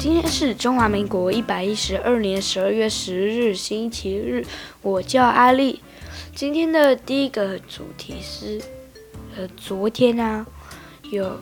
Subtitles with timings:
[0.00, 4.46] 今天是中华民国一百一十二年十二月十日，星期日。
[4.80, 5.82] 我叫阿丽。
[6.34, 8.58] 今天的第一个主题是，
[9.36, 10.46] 呃，昨天呢，
[11.10, 11.38] 有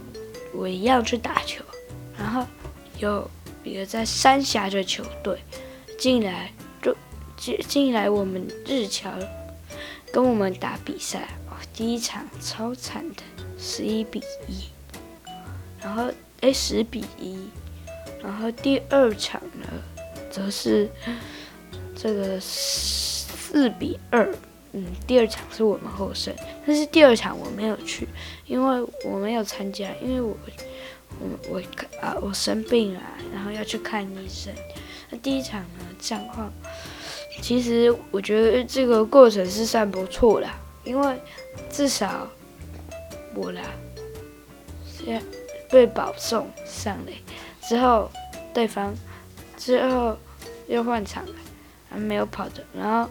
[0.53, 1.63] 我一样去打球，
[2.19, 2.45] 然后
[2.99, 3.31] 有
[3.63, 5.39] 一个在三峡的球队
[5.97, 6.53] 进来，
[6.83, 6.97] 就
[7.37, 9.09] 进进来我们日侨
[10.13, 11.29] 跟我们打比赛。
[11.49, 13.23] 哦，第一场超惨的，
[13.57, 14.19] 十一比
[14.49, 14.65] 一，
[15.81, 17.39] 然后诶，十比一。
[18.23, 19.67] 然后第二场呢，
[20.31, 20.89] 则是
[21.95, 24.35] 这个四比二，
[24.73, 26.35] 嗯，第二场是我们获胜，
[26.67, 28.09] 但是第二场我没有去，
[28.47, 30.37] 因为我没有参加，因为我
[31.21, 31.63] 我我
[32.01, 33.01] 啊我生病了，
[33.33, 34.53] 然后要去看医生。
[35.11, 36.53] 那第一场呢，战况
[37.41, 40.47] 其实我觉得这个过程是算不错的，
[40.85, 41.17] 因为
[41.71, 42.29] 至少
[43.35, 43.63] 我啦，
[44.85, 45.23] 先
[45.71, 47.15] 被保送上垒。
[47.69, 48.11] 之后，
[48.55, 48.95] 对方
[49.59, 50.17] 之后
[50.69, 51.35] 又换场了，
[51.91, 52.65] 还没有跑的。
[52.73, 53.11] 然后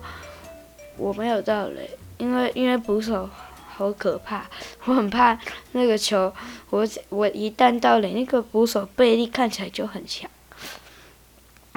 [0.97, 3.29] 我没有到垒，因为因为捕手
[3.67, 4.49] 好可怕，
[4.85, 5.37] 我很怕
[5.73, 6.33] 那个球，
[6.71, 10.27] 我我一旦到垒，那个捕手背力看起来就很强，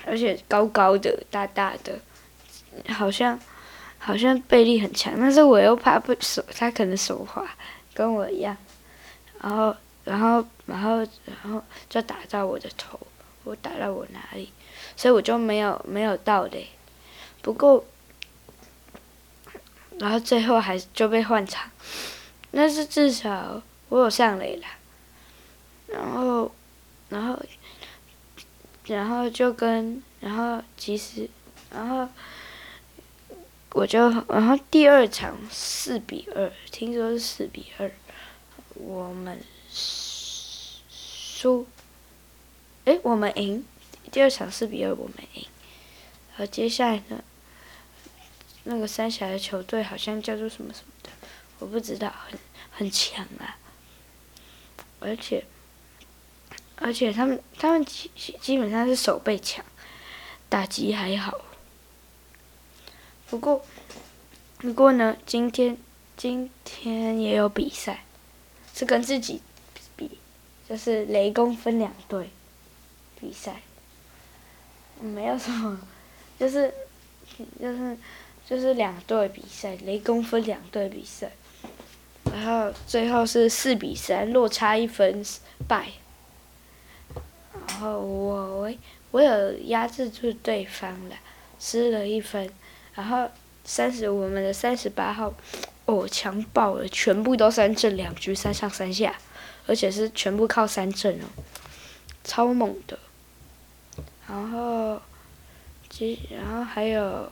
[0.06, 1.98] 而且高高的、大大的，
[2.94, 3.38] 好像
[3.98, 5.12] 好像背力很强。
[5.18, 7.46] 但是我又怕不手，他可能手滑，
[7.92, 8.56] 跟我一样。
[9.42, 9.76] 然后。
[10.04, 12.98] 然后，然后，然后就打到我的头，
[13.44, 14.50] 我打到我哪里，
[14.96, 16.66] 所以我就没有没有到垒。
[17.42, 17.84] 不过，
[19.98, 21.70] 然后最后还就被换场，
[22.50, 24.66] 但是至少我有上垒了。
[25.86, 26.50] 然后，
[27.08, 27.38] 然后，
[28.86, 31.28] 然后就跟然后其实，
[31.70, 32.08] 然后
[33.72, 37.90] 我就然后第二场四比二，听说是四比二，
[38.74, 39.38] 我们。
[39.72, 41.66] 输，
[42.84, 43.64] 哎，我们赢，
[44.10, 45.46] 第二场四比二我们赢，
[46.30, 47.22] 然后接下来呢，
[48.64, 51.10] 那个三峡的球队好像叫做什么什么的，
[51.60, 52.38] 我不知道，很
[52.70, 53.56] 很强啊，
[54.98, 55.44] 而且，
[56.76, 59.64] 而且他们他们基基本上是守备强，
[60.48, 61.40] 打击还好，
[63.28, 63.64] 不过，
[64.58, 65.78] 不过呢，今天
[66.16, 68.04] 今天也有比赛，
[68.74, 69.40] 是跟自己。
[70.70, 72.30] 就是雷公分两队
[73.20, 73.60] 比赛，
[75.00, 75.76] 没有什么，
[76.38, 76.72] 就是
[77.60, 77.96] 就是
[78.48, 81.32] 就是两队比赛，雷公分两队比赛，
[82.32, 85.24] 然后最后是四比三，落差一分
[85.66, 85.88] 败。
[87.66, 88.72] 然后我我
[89.10, 91.16] 我有压制住对方了，
[91.58, 92.48] 失了一分，
[92.94, 93.28] 然后
[93.64, 95.34] 三十我们的三十八号，
[95.86, 99.18] 哦，强爆了，全部都三振，两局三上三下。
[99.66, 101.26] 而且是全部靠三振哦，
[102.24, 102.98] 超猛的。
[104.28, 105.00] 然后，
[105.88, 107.28] 其然后还有，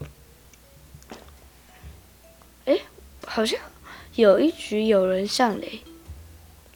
[2.65, 2.77] 哎，
[3.25, 3.57] 好像
[4.15, 5.81] 有一局有人上垒，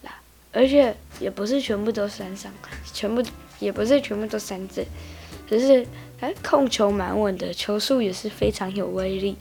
[0.02, 0.22] 啦，
[0.54, 2.54] 而且也不是全部都三上，
[2.94, 3.22] 全部
[3.60, 4.86] 也不是全部都三振，
[5.50, 5.86] 只是
[6.22, 9.36] 哎控球蛮稳的，球速也是非常有威力，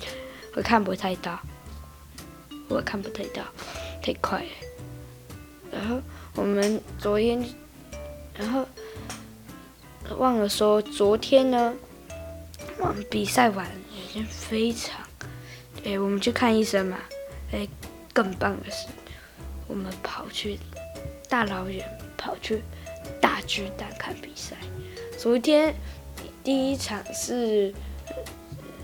[0.56, 1.38] 我看不太到，
[2.68, 3.44] 我看不太到，
[4.02, 4.71] 太快了。
[5.72, 5.98] 然后
[6.34, 7.42] 我们昨天，
[8.36, 8.66] 然后
[10.18, 11.74] 忘了说，昨天呢，
[12.78, 15.00] 我们比赛完已经非常，
[15.82, 16.98] 哎，我们去看医生嘛，
[17.52, 17.66] 哎，
[18.12, 18.86] 更棒的是，
[19.66, 20.58] 我们跑去
[21.28, 22.62] 大老远跑去
[23.18, 24.54] 大巨蛋看比赛。
[25.16, 25.74] 昨天
[26.44, 27.72] 第一场是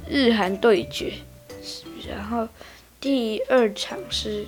[0.09, 1.13] 日韩对决，
[2.09, 2.49] 然后
[2.99, 4.47] 第二场是。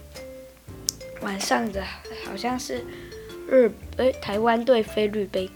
[1.22, 1.84] 晚上的
[2.30, 2.84] 好像是
[3.48, 5.50] 日诶台湾对菲律宾，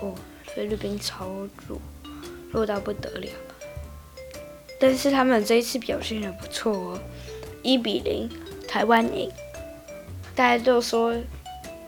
[0.00, 0.14] 哦，
[0.54, 1.26] 菲律宾超
[1.66, 1.80] 弱，
[2.52, 3.28] 弱到不得了。
[4.78, 7.00] 但是他们这一次表现得不错哦，
[7.62, 8.28] 一比零
[8.68, 9.30] 台湾赢。
[10.34, 11.16] 大家都说，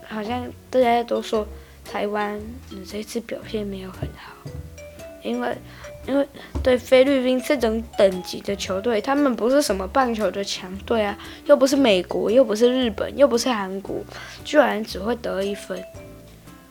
[0.07, 1.47] 好像大家都说
[1.85, 2.41] 台湾
[2.89, 4.33] 这次表现没有很好，
[5.21, 5.55] 因为。
[6.07, 6.25] 因为
[6.63, 13.97] 对菲律宾这种等级的球队，他们不是什么棒球的强队啊，又不是美国，又不是日本，又不是韩国，
[14.45, 15.83] 居然只会得一分。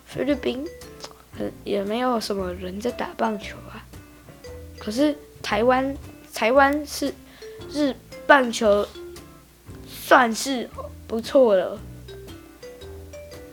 [0.05, 0.65] 菲律宾，
[1.63, 3.85] 也没有什么人在打棒球啊。
[4.79, 5.95] 可是台湾，
[6.33, 7.13] 台湾是
[7.71, 7.93] 日
[8.25, 8.87] 棒球
[9.87, 10.67] 算是
[11.07, 11.79] 不错了，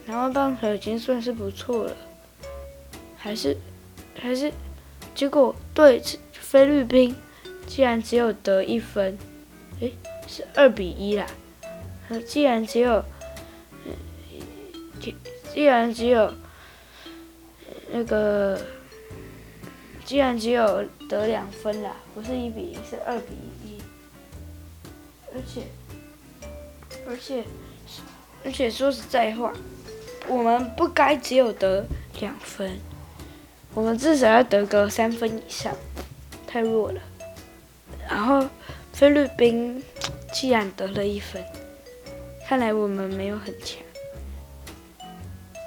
[0.07, 1.97] 台湾棒球已经算是不错了，
[3.19, 3.55] 还是
[4.19, 4.51] 还是。
[5.15, 6.01] 结果对
[6.33, 7.17] 菲律宾，
[7.67, 9.19] 竟然只有得一分，
[9.81, 9.93] 诶，
[10.29, 11.27] 是二比一啦。
[12.27, 13.05] 既然只有，
[15.01, 15.17] 既
[15.53, 16.33] 既然只有，
[17.91, 18.61] 那个
[20.05, 23.35] 既然只有得两分啦，不是一比零，是二比
[23.65, 23.83] 一，
[25.35, 25.63] 而且
[27.09, 27.45] 而且
[28.45, 29.53] 而且说实在话，
[30.29, 31.85] 我们不该只有得
[32.21, 32.79] 两分，
[33.75, 35.75] 我们至少要得个三分以上，
[36.47, 37.01] 太弱了。
[38.09, 38.49] 然后
[38.93, 39.83] 菲律宾
[40.33, 41.43] 既然得了一分，
[42.47, 43.79] 看来我们没有很强。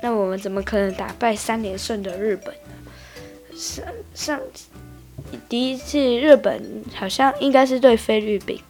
[0.01, 3.56] 那我们怎么可能打败三连胜的日本呢？
[3.56, 3.83] 上
[4.13, 4.39] 上
[5.50, 8.62] 第一次日本好像应该是对菲律宾，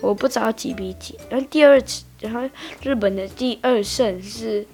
[0.00, 1.18] 我不知道几比几。
[1.28, 2.48] 然后第二次，然后
[2.82, 4.64] 日本的第二胜是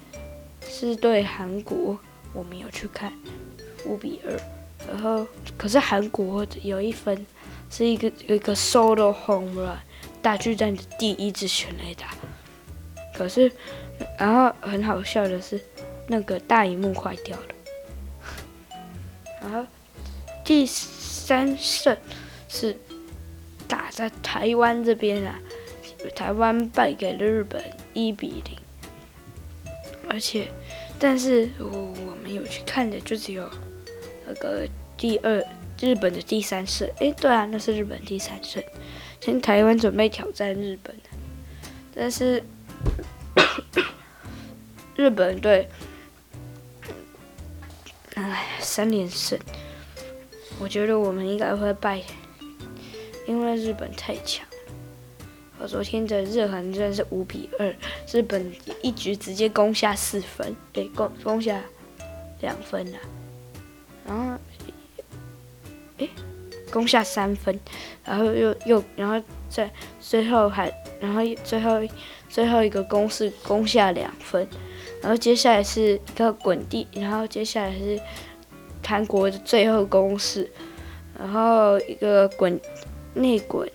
[0.69, 1.99] 是对韩国，
[2.35, 3.11] 我没有去看，
[3.87, 4.39] 五比二。
[4.89, 7.27] 然后可是韩国有一分，
[7.71, 9.79] 是一个有一个 solo home run，
[10.21, 12.15] 大巨蛋的第一支全垒打。
[13.17, 13.51] 可是，
[14.19, 15.61] 然后很好笑的是。
[16.09, 17.47] 那个大荧幕坏掉了，
[19.41, 19.67] 然后
[20.45, 21.97] 第三胜
[22.49, 22.77] 是
[23.67, 25.37] 打在台湾这边啊，
[26.15, 27.61] 台湾败给了日本
[27.93, 28.57] 一比零，
[30.09, 30.47] 而且，
[30.97, 33.51] 但是我我们有去看的就只有
[34.27, 35.43] 那个第二
[35.81, 38.63] 日本的第三胜，诶，对啊，那是日本第三胜，
[39.21, 40.95] 现在台湾准备挑战日本，
[41.95, 42.43] 但是
[44.97, 45.69] 日本队。
[48.15, 49.39] 哎，三连胜，
[50.59, 52.03] 我觉得我们应该会败，
[53.27, 54.43] 因为日本太强。
[55.59, 57.75] 我昨天的日韩战是五比二，
[58.11, 58.51] 日本
[58.81, 61.61] 一局直接攻下四分，诶，攻攻下
[62.41, 62.99] 两分了，
[64.07, 64.39] 然后，
[65.99, 66.09] 诶，
[66.71, 67.59] 攻下三分，
[68.05, 69.71] 然后又又，然后在
[70.01, 71.81] 最后还，然后最后
[72.29, 74.47] 最后一个攻势攻下两分。
[75.03, 78.01] 然后接下来是一个滚地，然后接下来是
[78.85, 80.51] 韩国的最后攻势，
[81.19, 82.59] 然后一个滚
[83.15, 83.71] 内滚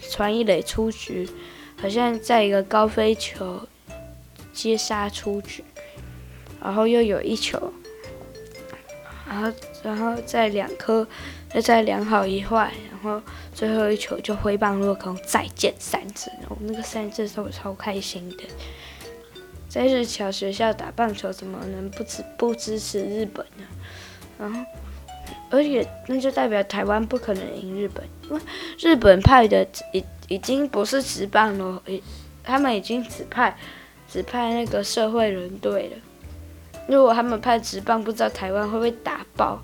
[0.00, 1.28] 传一垒出局，
[1.80, 3.66] 好像在一个高飞球
[4.52, 5.64] 接杀出局，
[6.62, 7.72] 然后又有一球，
[9.28, 9.52] 然后
[9.82, 11.06] 然后再两颗，
[11.54, 13.20] 又再两好一坏，然后
[13.52, 18.44] 最后一球就挥棒落空，再见三振，然后那个三振是我超开心的。
[19.68, 23.64] 在日侨学校打棒球，怎么能不支不支持日本呢？
[24.38, 24.60] 然后，
[25.50, 28.40] 而且那就代表台湾不可能赢日本，因为
[28.78, 31.82] 日本派的已已经不是职棒了，
[32.42, 33.54] 他们已经只派
[34.08, 35.96] 只派那个社会人队了。
[36.88, 39.62] 如果他们派直棒，不知道台湾会不会打爆，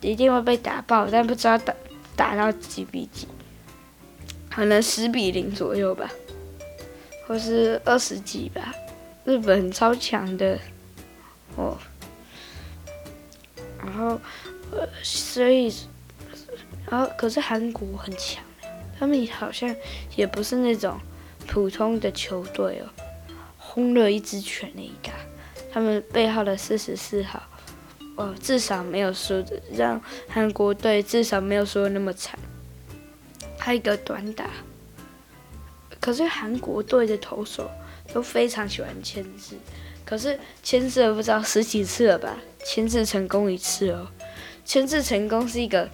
[0.00, 1.74] 一定会被打爆，但不知道打
[2.16, 3.28] 打到几比几，
[4.50, 6.10] 可能十比零左右吧，
[7.26, 8.74] 或是二十几吧。
[9.24, 10.58] 日本超强的，
[11.54, 11.76] 哦，
[13.84, 14.18] 然后，
[14.70, 15.70] 呃，所以，
[16.88, 18.42] 然后可是韩国很强，
[18.98, 19.76] 他们好像
[20.16, 20.98] 也不是那种
[21.46, 22.88] 普通的球队哦，
[23.58, 25.12] 轰了一支全垒打，
[25.72, 27.42] 他们背号的四十四号，
[28.16, 32.38] 哦，至少没有输，让韩国队至少没有输的那么惨，
[33.58, 34.46] 还有一个短打，
[36.00, 37.70] 可是韩国队的投手。
[38.10, 39.54] 都非常喜欢牵制，
[40.02, 42.38] 可是牵制了不知道十几次了吧？
[42.64, 44.08] 牵制成功一次哦，
[44.64, 45.86] 牵制成功是一个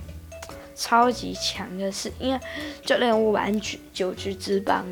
[0.76, 2.38] 超级强的事，因为
[2.84, 4.86] 就连我玩九九局之棒，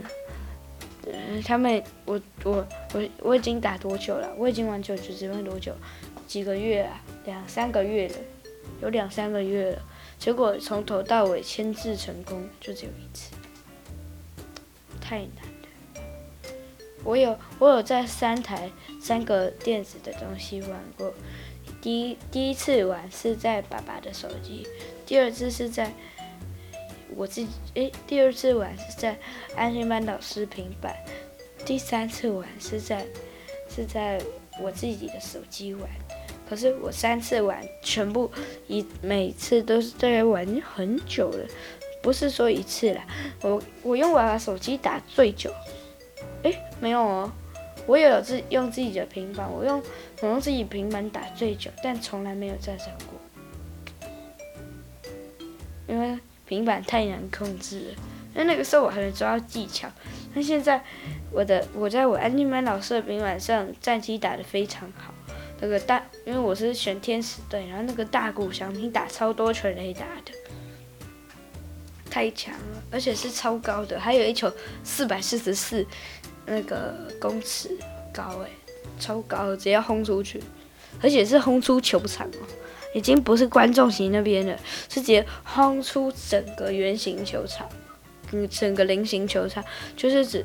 [1.06, 4.32] 呃，他们我我我我已经打多久了？
[4.36, 5.74] 我已经玩九局之棒多久？
[6.26, 7.02] 几个月啊？
[7.24, 8.14] 两三个月了，
[8.80, 9.82] 有两三个月了。
[10.18, 13.34] 结果从头到尾牵制成功就只有一次，
[15.00, 16.02] 太难了。
[17.02, 21.12] 我有我有在三台三个电子的东西玩过，
[21.80, 24.64] 第一第一次玩是在爸爸的手机，
[25.04, 25.92] 第二次是在
[27.16, 29.18] 我自己诶，第二次玩是在
[29.56, 30.94] 安心班老师平板，
[31.64, 33.06] 第三次玩是在
[33.68, 34.20] 是在
[34.60, 35.88] 我自己的手机玩，
[36.48, 38.30] 可是我三次玩全部
[38.66, 41.46] 一每次都是在玩很久了，
[42.02, 43.06] 不是说一次啦，
[43.42, 45.50] 我我用爸爸手机打最久。
[46.42, 47.32] 诶，没有哦，
[47.86, 49.82] 我也有自用自己的平板，我用
[50.20, 54.10] 我用自己平板打最久，但从来没有战胜过，
[55.86, 56.18] 因为
[56.52, 57.94] 平板太难控制了。
[58.34, 59.88] 因为那个时候我还没抓到技巧，
[60.34, 60.82] 那现在
[61.30, 65.14] 我的我在我安静班老师的平板上战绩打得非常好，
[65.62, 70.32] 那个大因为我是选天使队，然后那个大鼓翔平打超多全雷打的。
[72.10, 74.52] 太强了，而且是超高的，还有一球
[74.84, 75.86] 四百四十四
[76.44, 77.70] 那个公尺
[78.12, 78.50] 高哎，
[79.00, 80.42] 超高，直接轰出去，
[81.02, 82.44] 而且是轰出球场哦，
[82.94, 84.56] 已经不是观众席那边了，
[84.88, 87.68] 是直接轰出整个圆形球场，
[88.32, 89.64] 嗯，整个菱形球场，
[89.96, 90.44] 就是指，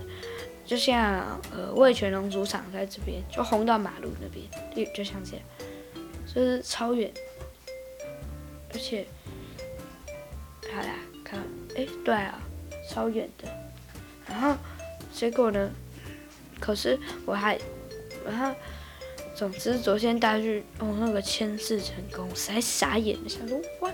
[0.66, 5.46] 就像呃味全龙主场在这边，就轰到马路那边，就就像这样，
[6.26, 7.12] 就是超远，
[8.74, 9.06] 而且，
[10.74, 11.40] 好啦，看，
[11.76, 12.40] 哎，对啊，
[12.90, 13.48] 超远的，
[14.28, 14.56] 然后
[15.14, 15.70] 结果呢，
[16.60, 17.60] 可是我还，
[18.26, 18.56] 然后。
[19.38, 23.92] 总之，昨天大剧哦，那个签字成功，实在傻眼了，想说哇！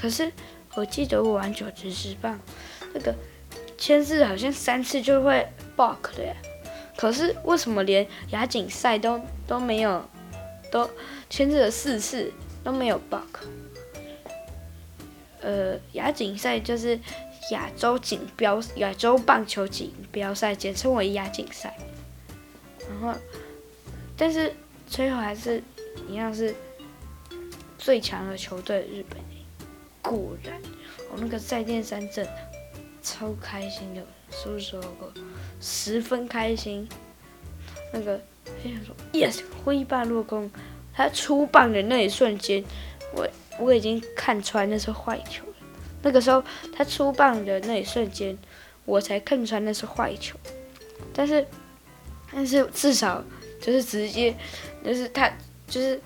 [0.00, 0.32] 可是
[0.74, 2.40] 我记得我玩九职十棒，
[2.94, 3.14] 那个
[3.76, 5.46] 签字好像三次就会
[5.76, 6.34] bug 的呀。
[6.96, 10.02] 可是为什么连亚锦赛都都没有，
[10.70, 10.88] 都
[11.28, 12.32] 签字了四次
[12.64, 13.36] 都没有 bug？
[15.42, 16.98] 呃，亚锦赛就是
[17.50, 21.76] 亚洲锦标亚洲棒球锦标赛，简称为亚锦赛，
[22.88, 23.14] 然后。
[24.22, 24.54] 但是
[24.86, 25.60] 最后还是
[26.08, 26.54] 一样是
[27.76, 29.18] 最强的球队日本。
[30.00, 30.62] 果然，
[31.10, 32.24] 我那个在电三镇
[33.02, 35.12] 超开心的，是不是说过？
[35.60, 36.88] 十分开心。
[37.92, 38.16] 那个
[38.62, 40.48] 非常说，yes，挥一棒落空。
[40.94, 42.62] 他出棒的那一瞬间，
[43.12, 45.54] 我我已经看穿那是坏球了。
[46.00, 48.38] 那个时候他出棒的那一瞬间，
[48.84, 50.38] 我才看穿那是坏球。
[51.12, 51.44] 但是，
[52.32, 53.24] 但是至少。
[53.62, 54.34] 就是直接，
[54.84, 55.30] 就是他
[55.68, 55.98] 就是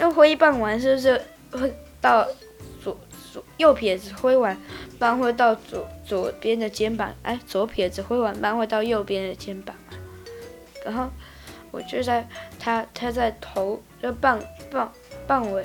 [0.00, 2.26] 用挥棒完，是不是会到
[2.82, 2.98] 左
[3.30, 4.58] 左右撇子挥完
[4.98, 7.14] 棒会到左左边的肩膀？
[7.22, 9.76] 哎，左撇子挥完棒会到右边的肩膀。
[10.82, 11.10] 然后
[11.70, 12.26] 我就在
[12.58, 14.90] 他他在头就棒棒
[15.26, 15.62] 棒尾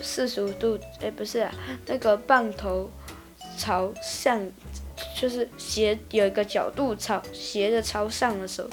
[0.00, 1.48] 四十五度，哎，不是，
[1.86, 2.88] 那个棒头
[3.58, 4.48] 朝上，
[5.20, 8.68] 就是斜有一个角度朝斜着朝上的时候。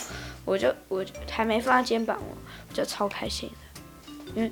[0.51, 4.51] 我就我还没放肩膀，我就超开心的，因为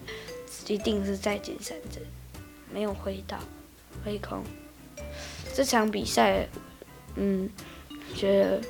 [0.65, 2.01] 一定是再减三针，
[2.71, 3.37] 没有挥到，
[4.05, 4.41] 挥空。
[5.53, 6.47] 这场比赛，
[7.15, 7.49] 嗯，
[8.15, 8.61] 觉得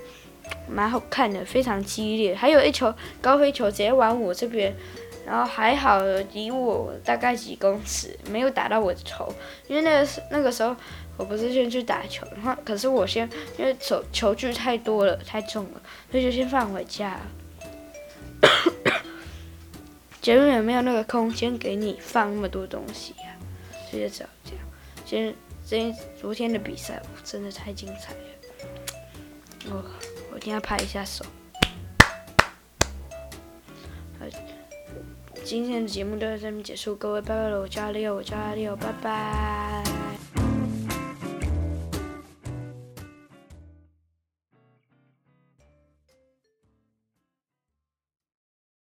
[0.67, 2.33] 蛮好看的，非常激烈。
[2.33, 4.75] 还有一球高飞球直接往我这边，
[5.23, 6.01] 然后还好
[6.33, 9.31] 离我大概几公尺，没有打到我的头，
[9.67, 10.75] 因为那个那个时候。
[11.19, 17.21] 我不是先去打球，然后可是我先因为球球具太多了，太重了，所以就先放回家了。
[20.21, 23.35] 节目也没有那个空间给你放那么多东西呀、
[23.89, 24.65] 所以就只好这样。
[25.05, 25.35] 今天
[25.65, 28.19] 今昨天的比赛真的太精彩了，
[29.71, 29.83] 我
[30.31, 31.25] 我一定要拍一下手。
[34.17, 34.25] 好，
[35.43, 39.88] 今天的节目就到这边结束，各位拜拜了，我叫阿六，我叫阿六，拜拜。